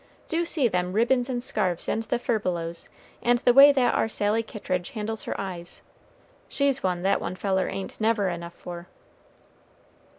[0.27, 2.89] Do see them ribbins and scarfs, and the furbelows,
[3.21, 5.83] and the way that ar Sally Kittridge handles her eyes.
[6.49, 8.87] She's one that one feller ain't never enough for."